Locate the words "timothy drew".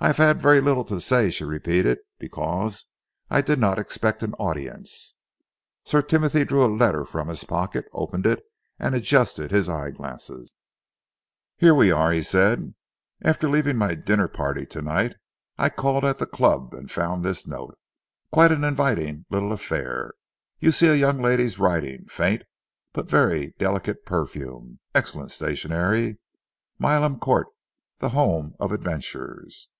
6.02-6.62